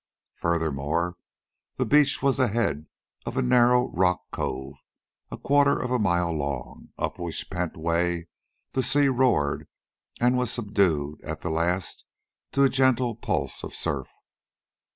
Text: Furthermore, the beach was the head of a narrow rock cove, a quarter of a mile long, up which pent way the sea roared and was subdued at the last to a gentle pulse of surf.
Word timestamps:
Furthermore, 0.37 1.15
the 1.75 1.85
beach 1.85 2.23
was 2.23 2.37
the 2.37 2.47
head 2.47 2.87
of 3.27 3.37
a 3.37 3.43
narrow 3.43 3.91
rock 3.91 4.21
cove, 4.31 4.73
a 5.29 5.37
quarter 5.37 5.79
of 5.79 5.91
a 5.91 5.99
mile 5.99 6.31
long, 6.35 6.89
up 6.97 7.19
which 7.19 7.51
pent 7.51 7.77
way 7.77 8.27
the 8.71 8.81
sea 8.81 9.09
roared 9.09 9.67
and 10.19 10.35
was 10.39 10.49
subdued 10.49 11.21
at 11.23 11.41
the 11.41 11.51
last 11.51 12.03
to 12.51 12.63
a 12.63 12.67
gentle 12.69 13.15
pulse 13.15 13.63
of 13.63 13.75
surf. 13.75 14.09